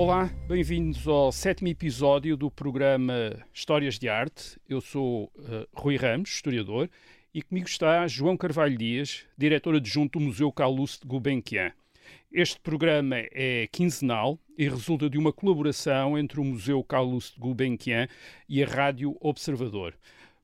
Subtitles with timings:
[0.00, 4.56] Olá, bem-vindos ao sétimo episódio do programa Histórias de Arte.
[4.68, 6.88] Eu sou uh, Rui Ramos, historiador,
[7.34, 11.72] e comigo está João Carvalho Dias, diretor adjunto do Museu Calouste de Gulbenkian.
[12.32, 18.06] Este programa é quinzenal e resulta de uma colaboração entre o Museu Calouste de Gulbenkian
[18.48, 19.94] e a Rádio Observador.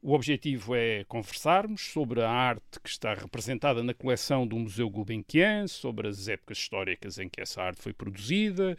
[0.02, 5.68] O objetivo é conversarmos sobre a arte que está representada na coleção do Museu Gulbenkian,
[5.68, 8.76] sobre as épocas históricas em que essa arte foi produzida,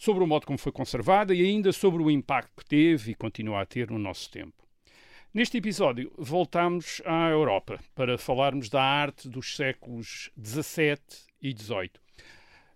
[0.00, 3.60] sobre o modo como foi conservada e ainda sobre o impacto que teve e continua
[3.60, 4.54] a ter no nosso tempo.
[5.32, 10.96] Neste episódio, voltamos à Europa para falarmos da arte dos séculos XVII
[11.42, 11.90] e XVIII.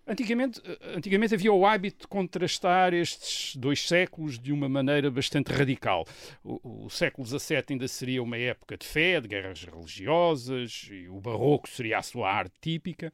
[0.07, 0.61] Antigamente,
[0.95, 6.05] antigamente havia o hábito de contrastar estes dois séculos de uma maneira bastante radical.
[6.43, 11.19] O, o, século XVII ainda seria uma época de fé, de guerras religiosas, e o
[11.19, 13.11] barroco seria a sua arte típica.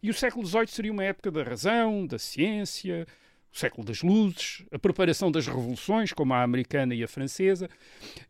[0.00, 3.04] E o século XVIII seria uma época da razão, da ciência,
[3.52, 7.68] o século das luzes, a preparação das revoluções, como a americana e a francesa,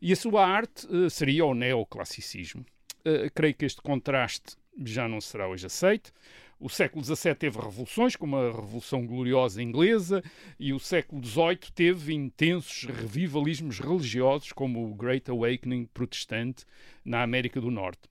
[0.01, 2.65] e a sua arte uh, seria o neoclassicismo.
[3.05, 6.11] Uh, creio que este contraste já não será hoje aceito.
[6.59, 10.23] O século XVII teve revoluções, como a Revolução Gloriosa Inglesa,
[10.59, 16.63] e o século XVIII teve intensos revivalismos religiosos, como o Great Awakening protestante
[17.03, 18.10] na América do Norte.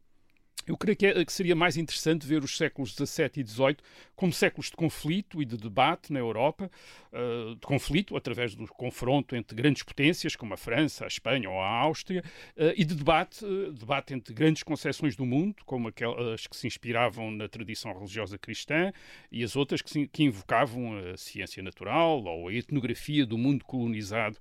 [0.70, 3.76] Eu creio que, é, que, seria mais interessante ver os séculos XVII e XVIII
[4.14, 6.70] como séculos de conflito e de debate na Europa,
[7.12, 11.58] uh, de conflito através do confronto entre grandes potências como a França, a Espanha ou
[11.58, 12.22] a Áustria,
[12.56, 16.68] uh, e de debate, uh, debate entre grandes concepções do mundo, como aquelas que se
[16.68, 18.92] inspiravam na tradição religiosa cristã
[19.32, 23.64] e as outras que, se, que invocavam a ciência natural ou a etnografia do mundo
[23.64, 24.38] colonizado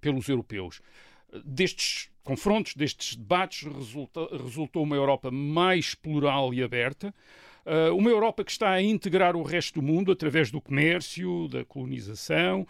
[0.00, 0.80] pelos europeus
[1.44, 7.14] destes confrontos, destes debates, resulta, resultou uma Europa mais plural e aberta.
[7.64, 11.64] Uh, uma Europa que está a integrar o resto do mundo através do comércio, da
[11.64, 12.66] colonização,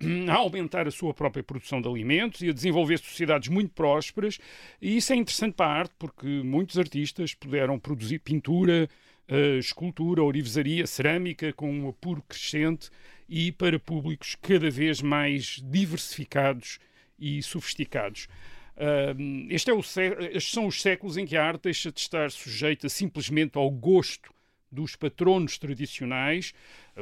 [0.28, 4.38] a aumentar a sua própria produção de alimentos e a desenvolver sociedades muito prósperas.
[4.80, 8.88] E isso é interessante para a arte, porque muitos artistas puderam produzir pintura,
[9.30, 12.90] uh, escultura, orivesaria, cerâmica com um apuro crescente
[13.26, 16.78] e para públicos cada vez mais diversificados
[17.18, 18.28] e sofisticados.
[18.76, 22.30] Uh, este é o, estes são os séculos em que a arte deixa de estar
[22.30, 24.34] sujeita simplesmente ao gosto
[24.70, 26.52] dos patronos tradicionais,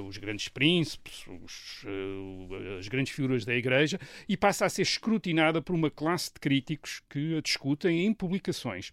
[0.01, 3.99] os grandes príncipes, os, uh, as grandes figuras da Igreja,
[4.29, 8.91] e passa a ser escrutinada por uma classe de críticos que a discutem em publicações.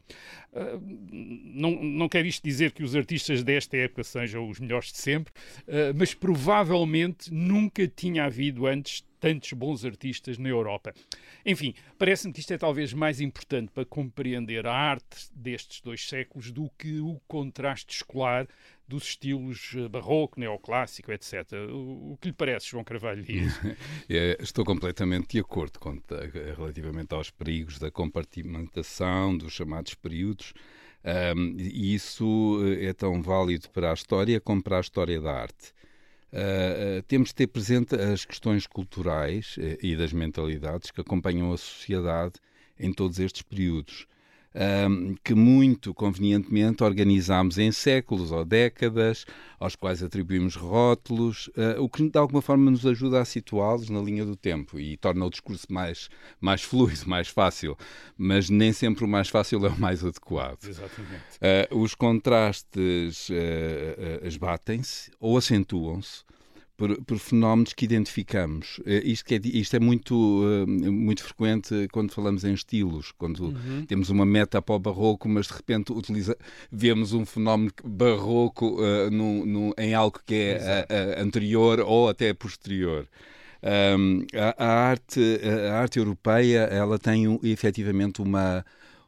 [0.51, 4.97] Uh, não, não quer isto dizer que os artistas desta época sejam os melhores de
[4.97, 5.31] sempre,
[5.67, 10.93] uh, mas provavelmente nunca tinha havido antes tantos bons artistas na Europa.
[11.45, 16.51] Enfim, parece-me que isto é talvez mais importante para compreender a arte destes dois séculos
[16.51, 18.47] do que o contraste escolar
[18.89, 21.53] dos estilos eh, barroco, neoclássico, etc.
[21.71, 23.23] O, que lhe parece, João Carvalho
[24.09, 26.01] é, estou completamente de acordo com,
[26.57, 30.53] relativamente aos perigos da compartimentação, dos chamados períodos.
[31.35, 35.33] Um, e isso eh, é tão válido para a história como para a história da
[35.33, 35.71] arte.
[36.31, 42.33] Uh, temos de ter presente as questões culturais e das mentalidades que acompanham a sociedade
[42.77, 44.05] em todos estes períodos
[44.55, 49.25] um, que muito convenientemente organizámos em séculos ou décadas,
[49.59, 54.01] aos quais atribuímos rótulos, uh, o que de alguma forma nos ajuda a situá-los na
[54.01, 57.77] linha do tempo e torna o discurso mais, mais fluido, mais fácil,
[58.17, 60.65] mas nem sempre o mais fácil é o mais adequado.
[60.65, 61.39] Exatamente.
[61.71, 66.23] Uh, os contrastes uh, esbatem-se ou acentuam-se
[66.79, 68.79] por, por, fenómenos que identificamos.
[68.85, 73.85] Eh, isto, é, isto é muito, eh, muito frequente quando falamos em estilos, quando uhum.
[73.85, 76.37] temos uma meta para o barroco, mas de repente utiliza,
[76.71, 82.07] vemos um fenómeno barroco uh, no, no, em algo que é a, a anterior ou
[82.07, 83.05] até posterior.
[83.61, 85.19] Um, a, a, arte,
[85.69, 88.65] a arte europeia ela tem um, efetivamente uma,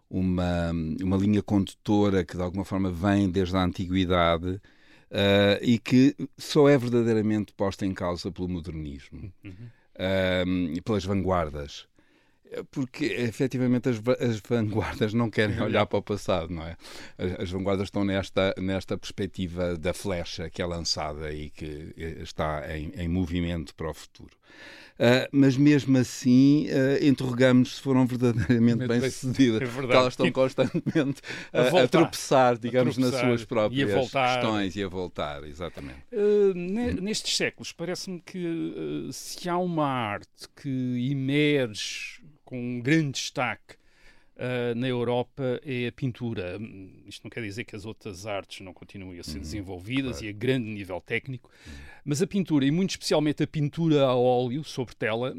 [0.10, 0.72] uma,
[1.02, 4.60] uma linha condutora que de alguma forma vem desde a antiguidade
[5.12, 9.52] uh, e que só é verdadeiramente posta em causa pelo modernismo uhum.
[9.52, 11.88] uh, e pelas vanguardas.
[12.70, 15.66] Porque efetivamente as, as, vanguardas não querem uhum.
[15.66, 16.76] olhar para o passado, não é?
[17.18, 22.22] As, as, vanguardas estão nesta, nesta perspectiva da flecha que é lançada e que eh,
[22.22, 24.36] está em, em movimento para o futuro.
[25.02, 29.62] Uh, mas mesmo assim uh, interrogamos se foram verdadeiramente bem-sucedidas.
[29.64, 29.94] É verdade.
[29.94, 31.22] elas estão constantemente
[31.52, 36.04] a, a, a tropeçar, digamos, a tropeçar, nas suas próprias questões e a voltar, exatamente.
[36.12, 36.54] Uh,
[37.02, 42.21] nestes séculos, parece-me que se há uma arte que emerge
[42.52, 43.76] com um grande destaque
[44.36, 46.60] uh, na Europa é a pintura.
[47.08, 50.26] Isto não quer dizer que as outras artes não continuem a ser uhum, desenvolvidas claro.
[50.26, 51.74] e a grande nível técnico, uhum.
[52.04, 55.34] mas a pintura, e muito especialmente a pintura a óleo sobre tela,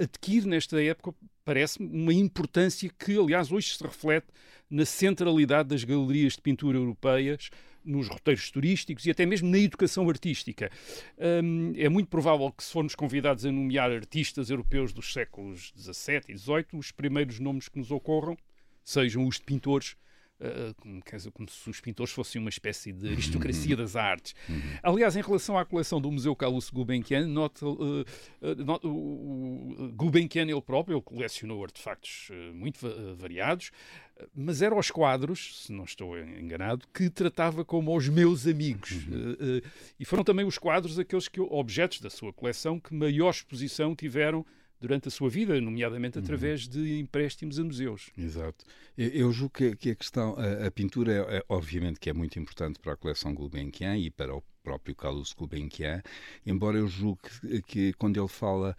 [0.00, 1.12] adquire nesta época,
[1.44, 4.28] parece-me, uma importância que, aliás, hoje se reflete
[4.70, 7.50] na centralidade das galerias de pintura europeias
[7.86, 10.70] nos roteiros turísticos e até mesmo na educação artística.
[11.18, 16.22] Um, é muito provável que, se formos convidados a nomear artistas europeus dos séculos XVII
[16.28, 18.36] e XVIII, os primeiros nomes que nos ocorram
[18.84, 19.96] sejam os de pintores
[20.38, 23.82] Uh, dizer, como se os pintores fossem uma espécie de aristocracia uhum.
[23.82, 24.34] das artes.
[24.46, 24.60] Uhum.
[24.82, 28.04] Aliás, em relação à coleção do Museu Carlos Gulbenkian, nota, uh,
[28.42, 32.78] uh, o Gulbenkian ele próprio ele colecionou artefactos muito
[33.16, 33.70] variados,
[34.34, 38.92] mas eram os quadros, se não estou enganado, que tratava como os meus amigos.
[38.92, 39.60] Uhum.
[39.98, 44.44] e foram também os quadros aqueles que, objetos da sua coleção que maior exposição tiveram
[44.80, 46.72] durante a sua vida, nomeadamente através uhum.
[46.72, 48.10] de empréstimos a museus.
[48.16, 48.64] Exato.
[48.96, 52.92] Eu julgo que, a questão, a, pintura, é, é, obviamente que é muito importante para
[52.92, 56.02] a coleção Gulbenkian e para o próprio Carlos Gulbenkian,
[56.44, 58.76] embora eu julgue que, que quando ele fala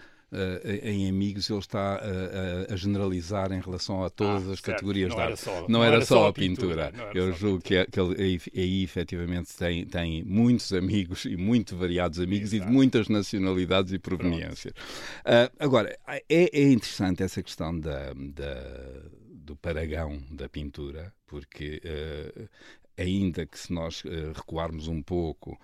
[0.84, 4.64] em amigos ele está uh, a generalizar em relação a todas ah, as certo.
[4.64, 5.46] categorias não da arte.
[5.46, 6.92] Não, não, era, era só a pintura.
[6.92, 7.12] pintura.
[7.14, 12.52] Eu julgo que, que, ele aí, efetivamente tem, tem muitos amigos e muito variados amigos
[12.52, 12.64] Exato.
[12.64, 14.74] e de muitas nacionalidades e proveniências.
[15.26, 21.82] Uh, agora, é, é interessante essa questão da, da do paragão da pintura, porque
[22.98, 24.04] ainda que se nós
[24.36, 25.58] recuarmos um pouco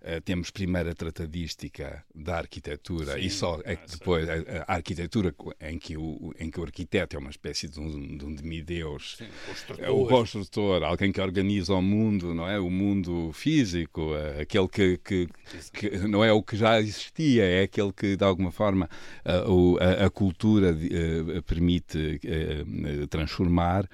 [0.00, 5.34] Uh, temos primeiro a tratadística da arquitetura Sim, e só é, depois a, a, arquitetura
[5.60, 9.18] em que, o, em que o arquiteto é uma espécie de um, de um demideus,
[9.18, 9.26] Sim,
[9.76, 12.58] é o construtor, alguém que organiza o mundo, não é?
[12.58, 15.28] O mundo físico, uh, aquele que, que,
[15.70, 18.88] que, não é o que já existia, é aquele que de alguma forma
[19.22, 20.74] a, a, cultura
[21.46, 22.18] permite
[23.10, 23.86] transformar.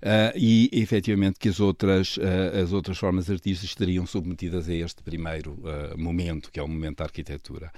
[0.00, 5.02] Uh, e efetivamente que as outras, uh, as outras formas artísticas estariam submetidas a este
[5.02, 7.70] primeiro uh, momento, que é o momento da arquitetura.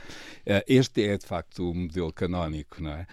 [0.69, 3.07] este é de facto o modelo canónico, não é?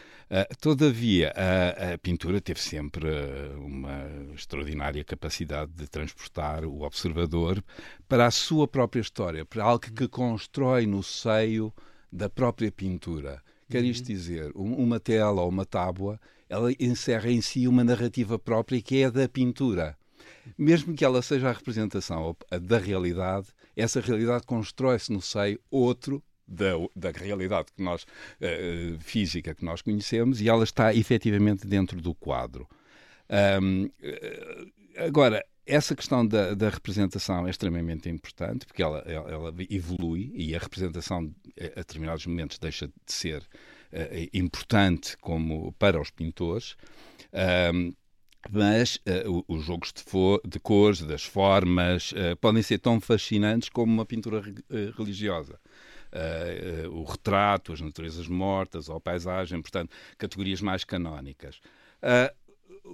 [0.62, 3.10] todavia, a, a, pintura teve sempre
[3.58, 7.64] uma extraordinária capacidade de transportar o observador
[8.08, 11.74] para a sua própria história, para algo que constrói no seio
[12.12, 13.42] da própria pintura.
[13.70, 14.16] Quer isto uhum.
[14.16, 16.20] dizer, uma tela ou uma tábua
[16.50, 19.96] ela encerra em si uma narrativa própria que é a da pintura.
[20.58, 26.72] Mesmo que ela seja a representação da realidade, essa realidade constrói-se no seio outro da,
[26.96, 32.16] da realidade que nós, uh, física que nós conhecemos e ela está efetivamente dentro do
[32.16, 32.68] quadro.
[33.62, 33.90] Um,
[34.98, 40.60] agora, essa questão da, da, representação é extremamente importante porque ela, ela, evolui e a
[40.60, 46.76] representação a determinados momentos deixa de ser uh, importante como para os pintores.
[48.50, 50.04] Mas uh, os jogos de,
[50.50, 55.60] de, cores, das formas, uh, podem ser tão fascinantes como uma pintura re uh, religiosa.
[56.92, 61.60] o retrato, as naturezas mortas, ou a paisagem, portanto, categorias mais canónicas.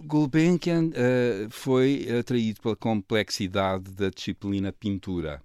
[0.03, 0.91] Gulbenkian
[1.49, 5.41] foi atraído pela complexidade da disciplina pintura.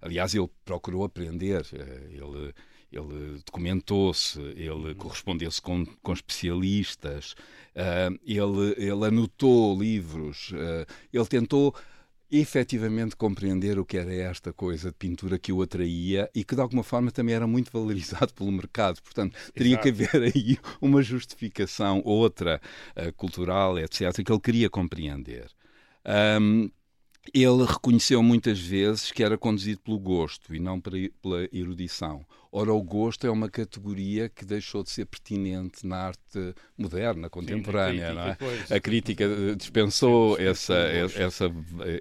[0.00, 1.62] Aliás, ele procurou aprender.
[2.10, 2.52] ele
[2.92, 4.94] ele documentou-se, ele uhum.
[4.94, 7.32] correspondeu-se com, com especialistas,
[7.74, 10.52] uh, ele, ele anotou livros,
[11.10, 11.74] ele tentou
[12.32, 16.62] efetivamente compreender o que era esta coisa de pintura que o atraía e que de
[16.62, 19.02] alguma forma também era muito valorizado pelo mercado.
[19.02, 19.82] Portanto, teria Exato.
[19.82, 22.58] que haver aí uma justificação, outra,
[22.96, 25.50] uh, cultural, etc., que ele queria compreender.
[26.40, 26.70] Um,
[27.32, 32.24] ele reconheceu muitas vezes que era conduzido pelo gosto e não pela erudição.
[32.54, 38.12] Ora, o gosto é uma categoria que deixou de ser pertinente na arte moderna, contemporânea.
[38.12, 38.76] Sim, a, crítica, é?
[38.76, 41.50] a crítica dispensou sim, essa, essa,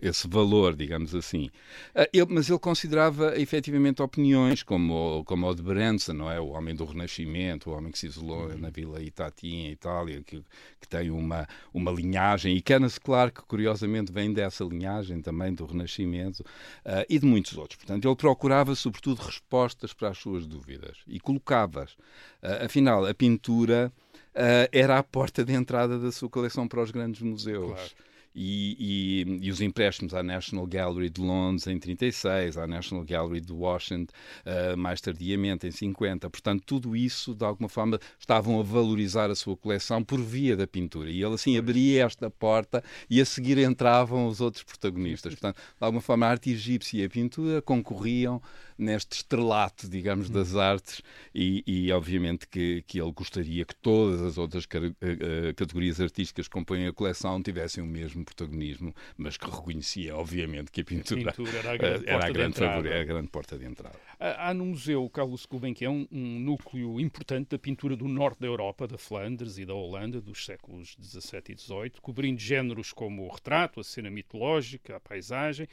[0.01, 1.49] esse valor, digamos assim.
[1.95, 6.37] Ah, ele, mas ele considerava efetivamente opiniões como, como o de Branson, não é?
[6.37, 8.57] o homem do Renascimento, o homem que se isolou uhum.
[8.57, 10.43] na Vila Itati, em Itália, que,
[10.81, 16.41] que tem uma, uma linhagem, e Canas Clark, curiosamente vem dessa linhagem também do Renascimento,
[16.41, 17.77] uh, e de muitos outros.
[17.77, 21.93] Portanto, ele procurava, sobretudo, respostas para as suas tuas dúvidas e colocavas.
[22.41, 23.91] Uh, afinal, a pintura
[24.35, 27.73] uh, era a porta de entrada da sua coleção para os grandes museus.
[27.73, 28.10] Claro.
[28.33, 33.41] E, e, e, os empréstimos à National Gallery de Londres em 36, à National Gallery
[33.41, 34.11] de Washington
[34.45, 36.29] uh, mais tardiamente em 50.
[36.29, 40.65] Portanto, tudo isso, de alguma forma, estavam a valorizar a sua coleção por via da
[40.65, 41.09] pintura.
[41.09, 45.33] E ele, assim, abria esta porta e a seguir entravam os outros protagonistas.
[45.33, 48.41] Portanto, de alguma forma, a arte egípcia e a pintura concorriam
[48.81, 51.01] neste estrelato, digamos, das artes
[51.33, 56.53] e, e obviamente que, que ele gostaria que todas as outras uh, categorias artísticas que
[56.53, 61.33] compõem a coleção tivessem o mesmo protagonismo, mas que reconhecia, obviamente, que a pintura, a
[61.33, 63.99] pintura era a grande, era a grande, favor, era a grande porta de entrada.
[64.19, 68.87] Há no museu Carlos Gulbenkian um, um núcleo importante da pintura do norte da Europa,
[68.87, 73.79] da Flandres e da Holanda, dos séculos XVII e XVIII, cobrindo géneros como o retrato,
[73.79, 75.67] a cena mitológica, a paisagem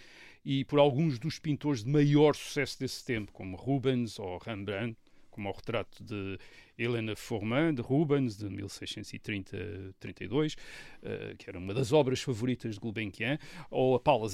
[0.44, 4.96] e por alguns dos pintores de maior sucesso desse tempo, como Rubens ou Rembrandt,
[5.30, 6.38] como o retrato de
[6.78, 10.56] Helena Formin, de Rubens, de 1632, uh,
[11.02, 13.38] eh, que era uma das obras favoritas de Gulbenkian,
[13.70, 14.28] ou a Paula,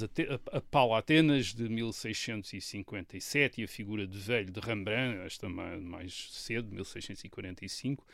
[0.52, 6.70] a Paula Atenas, de 1657, e a figura de velho de Rembrandt, esta mais cedo,
[6.70, 8.04] 1645.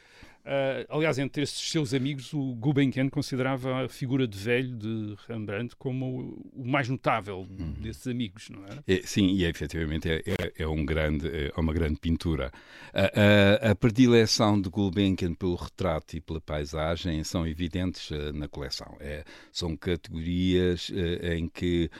[0.40, 5.76] Uh, aliás, entre esses seus amigos, o Gulbenkian considerava a figura de velho de Rembrandt
[5.76, 7.74] como o mais notável uhum.
[7.78, 8.94] desses amigos, não é?
[8.94, 12.50] é sim, e efetivamente é, é, é, um grande, é uma grande pintura.
[12.94, 13.74] A, a, a
[14.20, 18.96] predileção de Gulbenkian pelo retrato e pela paisagem são evidentes uh, na coleção.
[19.00, 21.90] É, são categorias uh, em que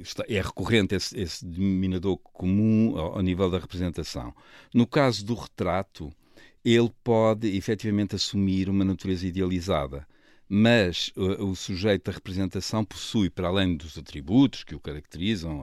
[0.00, 4.34] está, é recorrente esse, esse denominador comum ao, ao nível da representação.
[4.72, 6.10] No caso do retrato,
[6.64, 10.06] ele pode efetivamente assumir uma natureza idealizada.
[10.52, 15.62] Mas o, o sujeito da representação possui, para além dos atributos que o caracterizam,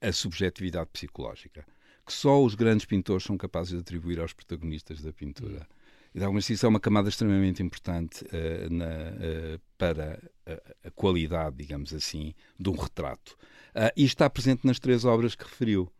[0.00, 1.62] a subjetividade psicológica,
[2.04, 5.66] que só os grandes pintores são capazes de atribuir aos protagonistas da pintura.
[6.14, 11.94] Então, isso é uma camada extremamente importante uh, na, uh, para a, a, qualidade, digamos
[11.94, 13.36] assim, de um retrato.
[13.70, 15.90] Uh, e está presente nas três obras que referiu.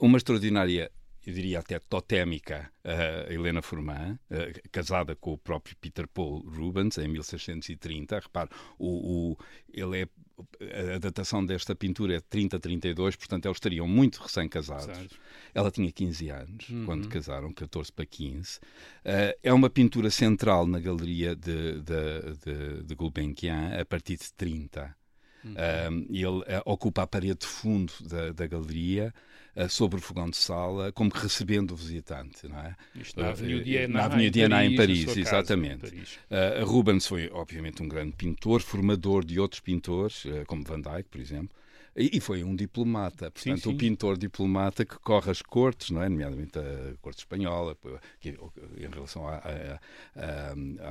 [0.00, 0.90] uma extraordinária
[1.24, 2.70] eu diria até totémica,
[3.28, 4.16] Helena Forman,
[4.70, 8.20] casada com o próprio Peter Paul Rubens em 1630.
[8.20, 9.36] Repare, o, o,
[9.68, 10.08] ele é,
[10.94, 15.18] a datação desta pintura é 30-32, portanto eles estariam muito recém-casados.
[15.54, 16.84] Ela tinha 15 anos uhum.
[16.84, 18.58] quando casaram, 14 para 15.
[18.58, 18.60] Uh,
[19.42, 24.94] é uma pintura central na galeria de, de, de, de Gulbenkian a partir de 30.
[25.46, 26.06] Uhum.
[26.10, 29.14] ele ocupa a parede de fundo da, da galeria
[29.56, 32.74] uh, sobre o fogão de sala, como que recebendo o visitante, não é?
[32.94, 35.90] Isto na Avenida Diana, na Diana em Paris, exatamente.
[35.90, 36.18] Paris.
[36.30, 41.20] Uh, Rubens foi, obviamente, um grande pintor, formador de outros pintores, como Van Dyck, por
[41.20, 41.50] exemplo.
[41.96, 43.68] E, foi um diplomata, portanto, sim, sim.
[43.70, 46.08] um pintor diplomata que corre as cortes, não é?
[46.10, 47.74] nomeadamente a corte espanhola,
[48.20, 49.90] que, em relação à,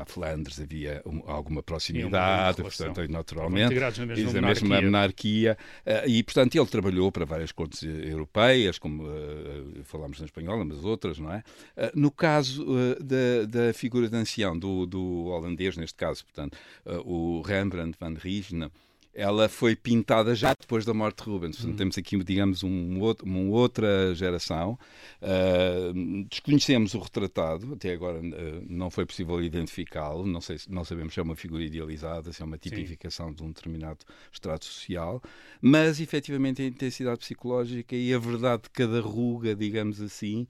[0.08, 5.56] Flandres havia um, alguma proximidade, portanto, naturalmente, e a mesma monarquia.
[5.86, 10.84] Uh, e, portanto, ele trabalhou para várias cortes europeias, como uh, falámos na espanhola, mas
[10.84, 11.44] outras, não é?
[11.78, 12.66] Uh, no caso
[13.00, 16.58] da, da figura de ancião, do, do holandês, neste caso, portanto,
[17.06, 18.72] o Rembrandt van Rijn,
[19.16, 21.56] ela foi pintada já depois da morte de Rubens.
[21.56, 21.78] Portanto, uhum.
[21.78, 24.78] temos aqui, digamos, um outro, uma outra geração.
[25.22, 30.28] Uh, desconhecemos o retratado, até agora uh, não foi possível identificá-lo.
[30.28, 33.36] Não, sei, não sabemos se é uma figura idealizada, se é uma tipificação Sim.
[33.36, 34.00] de um determinado
[34.32, 35.22] estrato social,
[35.62, 40.46] mas efetivamente a intensidade psicológica e a verdade de cada ruga, digamos assim.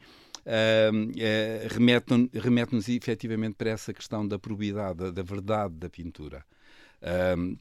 [0.45, 6.43] Uh, uh, remete-nos remete efetivamente para essa questão da probidade, da, da verdade da pintura.
[7.01, 7.57] Uh,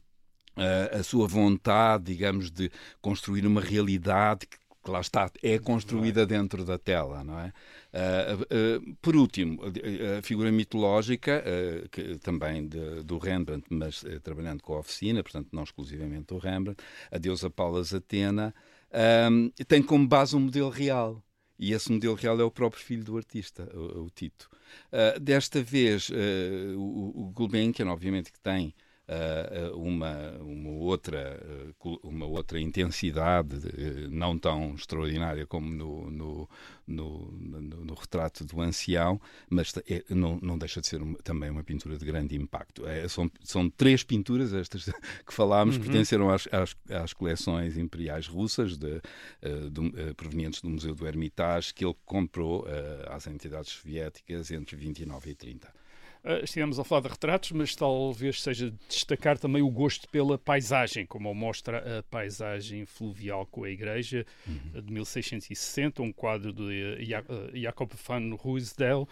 [0.91, 2.71] a sua vontade, digamos, de
[3.01, 7.51] construir uma realidade que que lá está, é construída dentro da tela, não é?
[7.91, 9.59] Uh, uh, por último,
[10.17, 15.49] a figura mitológica, uh, que, também de, do Rembrandt, mas trabalhando com a oficina, portanto
[15.51, 16.81] não exclusivamente do Rembrandt,
[17.11, 18.53] a deusa Palas Atena,
[19.67, 21.21] tem como base um modelo real.
[21.57, 24.49] E esse modelo real é o próprio filho do artista, o, o Tito.
[25.21, 26.09] desta vez,
[26.77, 28.73] o, o Gulbenkian, obviamente, que tem
[29.75, 31.39] uma, uma, outra,
[31.83, 36.49] uh, uma outra intensidade, uh, não tão extraordinária como no, no,
[36.87, 41.49] no, no, no retrato do ancião, mas é, não, não deixa de ser uma, também
[41.51, 42.87] uma pintura de grande impacto.
[42.87, 44.85] É, são, são três pinturas, estas
[45.25, 45.83] que falámos, uhum.
[45.83, 49.01] pertenceram às, às, às, coleções imperiais russas, de,
[50.17, 52.65] provenientes do Museu do Hermitage, que ele comprou
[53.07, 55.84] às entidades soviéticas entre 29 e 30.
[56.25, 61.05] Uh, estivemos a falar de retratos, mas talvez seja destacar também o gosto pela paisagem,
[61.05, 64.81] como mostra a paisagem fluvial com a igreja uhum.
[64.81, 66.97] de 1660, um quadro de
[67.53, 69.07] Jacob van Ruysdael,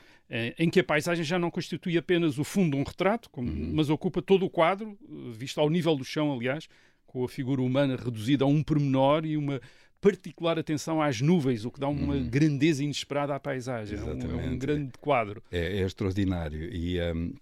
[0.57, 3.73] em que a paisagem já não constitui apenas o fundo de um retrato, como, uhum.
[3.75, 4.97] mas ocupa todo o quadro,
[5.33, 6.67] visto ao nível do chão, aliás,
[7.05, 9.61] com a figura humana reduzida a um pormenor e uma
[10.03, 12.29] particular atenção às nuvens, o que dá uma uhum.
[12.29, 13.97] grandeza inesperada à paisagem.
[13.97, 15.41] É um, é um, grande quadro.
[15.49, 16.69] É, é extraordinário.
[16.75, 17.33] E, um,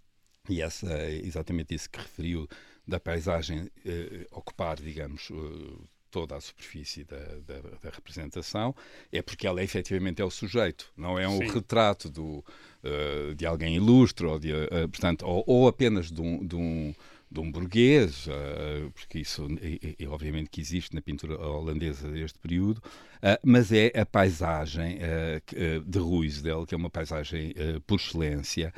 [0.48, 2.48] e essa, exatamente isso que referiu
[2.88, 8.76] da paisagem eh, ocupar, digamos, uh, toda a superfície da, da, da, representação,
[9.12, 11.48] é porque ela efetivamente é o sujeito, não é um Sim.
[11.48, 12.44] retrato do,
[12.84, 16.94] uh, de alguém ilustre, ou, de, uh, portanto, ou, ou apenas de um, de um
[17.32, 22.38] de um burguês, uh, porque isso é, é, obviamente que existe na pintura holandesa deste
[22.38, 27.54] período, uh, mas é a paisagem uh, de Ruysdael, que é uma paisagem
[27.88, 28.74] por excelência,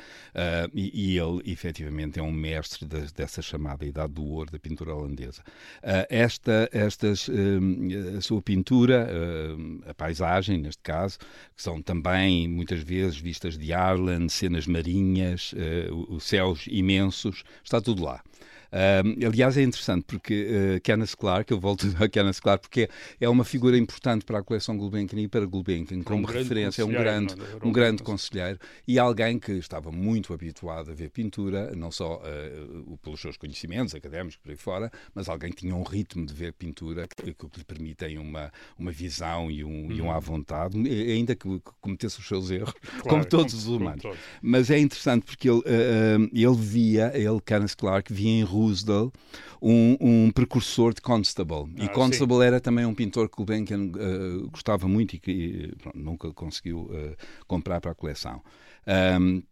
[0.72, 5.42] e, ele efetivamente é um mestre de, dessa chamada Idade do Ouro da pintura holandesa.
[6.08, 7.28] esta estas,
[8.16, 9.08] a sua pintura,
[9.86, 15.54] a paisagem, neste caso, que são também muitas vezes vistas de Arlen, cenas marinhas,
[16.08, 18.22] os céus imensos, está tudo lá.
[18.74, 22.88] Uh, aliás, é interessante porque uh, Kenneth Clark, eu volto a Kenneth Clark, porque
[23.20, 26.84] é uma figura importante para a coleção Gulbenkian e para Gulbenkian, como um referência, é
[26.84, 31.92] um grande, um grande conselheiro e alguém que estava muito habituado a ver pintura, não
[31.92, 36.26] só uh, pelos seus conhecimentos académicos por aí fora, mas alguém que tinha um ritmo
[36.26, 40.18] de ver pintura que, que lhe permitem uma, uma visão e um, e um à
[40.18, 44.02] vontade, ainda que, que cometesse os seus erros, claro, como todos os humanos.
[44.02, 44.18] Todos.
[44.42, 45.62] Mas é interessante porque ele,
[46.32, 49.12] ele via, ele, Kenneth Clark, via em rua Roosevelt,
[49.60, 51.72] um, um precursor de Constable.
[51.78, 52.44] Ah, e Constable sim.
[52.44, 56.82] era também um pintor que o Benken uh, gostava muito e que pronto, nunca conseguiu
[56.82, 57.16] uh,
[57.46, 58.42] comprar para a coleção.
[59.20, 59.42] Um,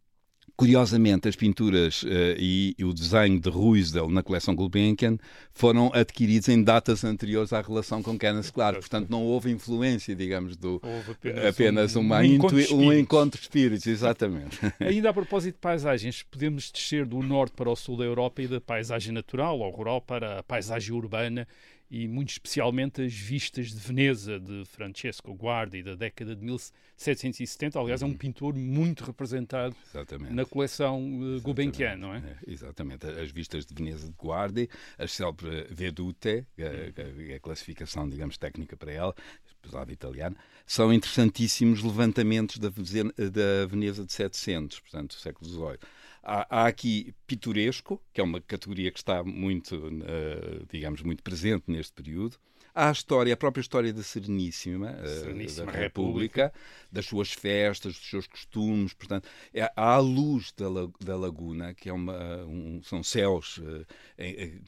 [0.57, 5.19] Curiosamente, as pinturas uh, e, e, o desenho de Ruysdael na coleção Gulbenkian
[5.53, 10.57] foram adquiridos em datas anteriores à relação com Kenneth Clark, portanto não houve influência, digamos,
[10.57, 10.81] do
[11.11, 14.59] apenas, apenas, um, uma um, encontro de um encontro de espíritos, exatamente.
[14.79, 18.47] Ainda a propósito de paisagens, podemos descer do norte para o sul da Europa e
[18.47, 21.47] da paisagem natural ou rural para a paisagem urbana
[21.93, 27.79] e muito especialmente as vistas de Veneza de Francesco Guardi da década de 1770.
[27.79, 28.17] Aliás, é um uhum.
[28.17, 30.33] pintor muito representado exatamente.
[30.33, 32.19] na coleção uh, Gulbenkian, não é?
[32.21, 32.51] é?
[32.51, 33.07] Exatamente.
[33.07, 38.75] As vistas de Veneza de Guardi, a célebre Vedute, a, a, a classificação, digamos, técnica
[38.75, 39.15] para ela,
[39.61, 40.35] pesado italiano,
[40.67, 45.79] são interessantíssimos levantamentos da, da Veneza de 700, portanto, século XVIII.
[46.23, 51.65] Há, há, aqui pitoresco, que é uma categoria que está muito, uh, digamos, muito presente
[51.67, 52.37] neste período.
[52.75, 56.53] Há a história, a própria história da Sereníssima, uh, Sereníssima da República, República,
[56.91, 58.95] das suas festas, dos seus costumes.
[58.95, 60.69] Portanto, é, há a luz da,
[61.05, 63.85] da laguna, que é uma, um, são céus uh,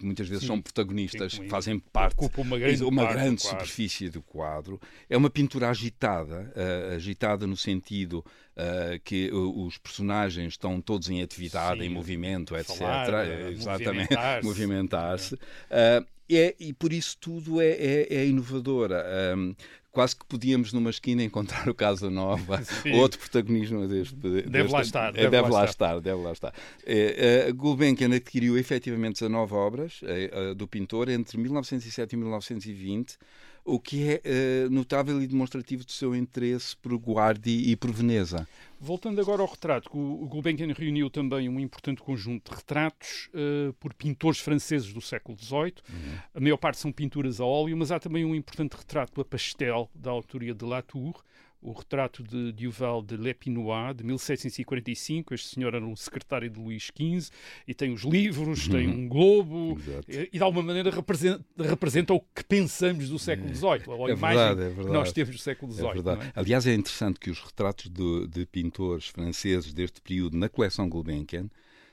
[0.03, 4.11] muitas vezes sim, são protagonistas, sim, fazem parte, ocupa uma grande, uma grande do superfície
[4.11, 4.79] do quadro.
[5.09, 6.53] É uma pintura agitada,
[6.95, 8.25] agitada no sentido
[8.57, 12.77] uh, que os personagens estão todos em atividade, Sim, em movimento, etc.
[12.77, 15.35] Falar, Exatamente, movimentar-se.
[15.35, 19.05] Uh, é, e por isso tudo é, é, é inovadora.
[19.37, 19.55] Um,
[19.95, 22.61] quase que podíamos numa esquina encontrar o Casa Nova,
[22.97, 24.15] outro protagonismo deste.
[24.17, 25.13] Deve deste, lá estar.
[25.13, 25.97] Deve, deve lá, estar.
[25.97, 26.01] estar.
[26.01, 26.55] deve lá estar.
[26.85, 33.17] É, uh, Gulbenkian adquiriu efetivamente 19 obras uh, do pintor entre 1907 e 1920
[33.65, 38.47] o que é uh, notável e demonstrativo do seu interesse por Guardi e por Veneza.
[38.79, 43.95] Voltando agora ao retrato, o Gulbenkian reuniu também um importante conjunto de retratos uh, por
[43.95, 45.75] pintores franceses do século XVIII.
[45.89, 46.19] Uhum.
[46.35, 49.89] A maior parte são pinturas a óleo, mas há também um importante retrato a pastel
[49.95, 51.25] da autoria de Latour,
[51.65, 55.33] o retrato de Duval de L'Epinois, de 1745.
[55.33, 57.31] Este senhor era um secretário de Luís XV
[57.67, 62.21] e tem os livros, tem um globo e, e, de alguma maneira representa, representa, o
[62.21, 64.87] que pensamos do século XVIII, ou a é imagem verdade, é verdade.
[64.87, 65.89] que nós temos do século XVIII.
[65.89, 66.33] É é?
[66.37, 71.49] Aliás, é interessante que os retratos de, de pintores franceses deste período na coleção Gulbenkian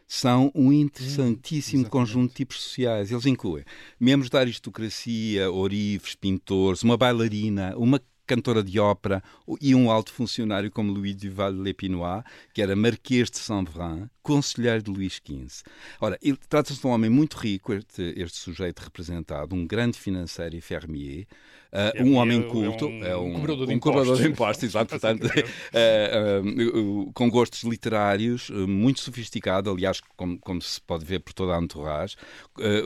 [0.06, 3.10] são um interessantíssimo hum, conjunto de tipos sociais.
[3.10, 3.64] Eles incluem
[3.98, 7.98] membros da aristocracia, orifes, pintores, uma bailarina, uma
[8.32, 9.22] cantora de ópera
[9.60, 14.84] e um alto funcionário como Louis Duval de L'Epinois, que era Marquês de Saint-Vrain, conselheiro
[14.84, 15.64] de Luís XV.
[16.00, 16.18] Ora,
[16.50, 21.28] trata-se de um homem muito rico, este, este sujeito representado, um grande financeiro e fermier,
[21.72, 24.90] Uh, um homem culto, é um, um, cobrador de um impostos, cobrador de impostos exato,
[25.00, 25.30] portanto, uh,
[27.08, 31.62] uh, com gostos literários, muito sofisticado, aliás, como, como, se pode ver por toda a
[31.62, 32.18] entourage,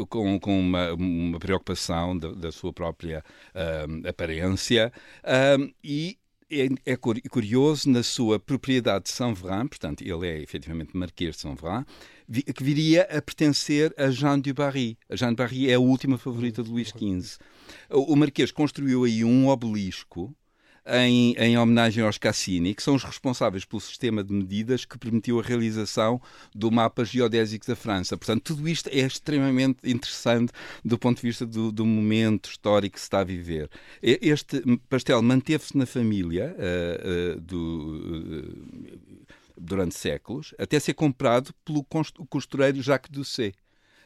[0.08, 3.24] com, com uma, uma, preocupação da, da sua própria
[4.08, 4.93] aparência
[5.84, 11.41] e é, é, curioso na sua propriedade de Saint-Vrain, portanto, ele é efetivamente Marquês de
[11.41, 11.86] Saint-Vrain,
[12.53, 14.97] que viria a pertencer a Jeanne du Barry.
[15.10, 17.38] A Jeanne du Barry é a última favorita de Luís XV.
[17.89, 20.36] O Marquês construiu aí um obelisco
[20.88, 25.39] em, em homenagem aos Cassini, que são os responsáveis pelo sistema de medidas que permitiu
[25.39, 26.21] a realização
[26.54, 28.17] do mapa geodésico da França.
[28.17, 30.52] Portanto, tudo isto é extremamente interessante
[30.84, 33.69] do ponto de vista do, do momento histórico que se está a viver.
[34.02, 38.45] Este pastel manteve-se na família uh, uh, do.
[38.50, 39.26] Uh,
[39.58, 41.82] durante séculos, até ser comprado pelo
[42.30, 43.56] costureiro Jacques Doucet.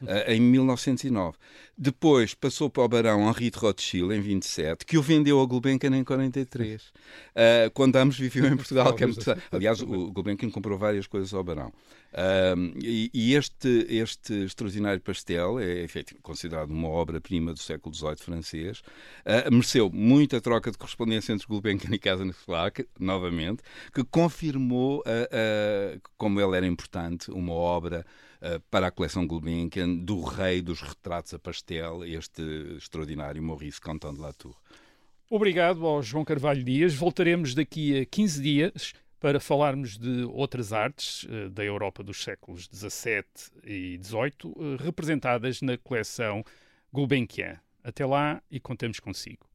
[0.02, 1.36] Uh, em 1909.
[1.76, 5.96] Depois passou para o barão Henri de Rothschild, em 27, que o vendeu ao Gulbenkian
[5.96, 8.94] em 43, uh, quando ambos viviam em Portugal.
[8.98, 9.36] é muito...
[9.52, 11.72] Aliás, o Gulbenkian comprou várias coisas ao barão.
[12.12, 18.80] Uh, e, este, este extraordinário pastel é efeito, considerado uma obra-prima do século XVIII francês.
[19.24, 23.62] Uh, mereceu muita troca de correspondência entre Gulbenkian e Neflac, novamente,
[23.94, 28.04] que confirmou uh, como ele era importante, uma obra
[28.70, 32.40] para a coleção Gulbenkian do rei dos retratos a pastel, este
[32.78, 34.56] extraordinário Maurice Canton de Latour.
[35.28, 36.94] Obrigado ao João Carvalho Dias.
[36.94, 42.68] Voltaremos daqui a 15 dias para falarmos de outras artes uh, da Europa dos séculos
[42.72, 43.24] XVII
[43.64, 46.42] e XVIII, uh, representadas na coleção
[46.92, 47.60] Gulbenkian.
[47.84, 49.46] Até lá e contamos consigo.